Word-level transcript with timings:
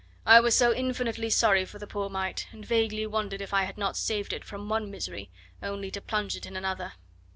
I 0.25 0.39
was 0.39 0.57
so 0.57 0.73
infinitely 0.73 1.29
sorry 1.29 1.63
for 1.63 1.77
the 1.77 1.85
poor 1.85 2.09
mite, 2.09 2.47
and 2.51 2.65
vaguely 2.65 3.05
wondered 3.05 3.39
if 3.39 3.53
I 3.53 3.65
had 3.65 3.77
not 3.77 3.95
saved 3.95 4.33
it 4.33 4.43
from 4.43 4.67
one 4.67 4.89
misery 4.89 5.29
only 5.61 5.91
to 5.91 6.01
plunge 6.01 6.35
it 6.35 6.47
in 6.47 6.57
another. 6.57 6.93